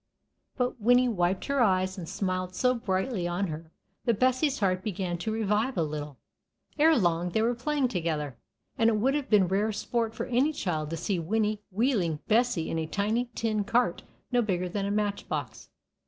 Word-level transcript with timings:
But 0.57 0.81
Winnie 0.81 1.07
wiped 1.07 1.45
her 1.45 1.61
eyes, 1.61 1.95
and 1.95 2.09
smiled 2.09 2.55
so 2.55 2.73
brightly 2.73 3.27
on 3.27 3.45
her 3.49 3.71
that 4.05 4.19
Bessie's 4.19 4.57
heart 4.57 4.81
began 4.83 5.19
to 5.19 5.31
revive 5.31 5.77
a 5.77 5.83
little. 5.83 6.17
Ere 6.79 6.97
long 6.97 7.29
they 7.29 7.41
were 7.43 7.53
playing 7.53 7.87
together, 7.89 8.35
and 8.79 8.89
it 8.89 8.95
would 8.97 9.13
have 9.13 9.29
been 9.29 9.47
rare 9.47 9.71
sport 9.71 10.15
for 10.15 10.25
any 10.25 10.53
child 10.53 10.89
to 10.89 10.97
see 10.97 11.19
Winnie 11.19 11.61
wheeling 11.69 12.17
Bessie 12.27 12.67
in 12.71 12.79
a 12.79 12.87
tiny 12.87 13.29
tin 13.35 13.63
cart 13.63 14.01
no 14.31 14.41
bigger 14.41 14.67
than 14.67 14.87
a 14.87 14.91
match 14.91 15.29
box. 15.29 15.69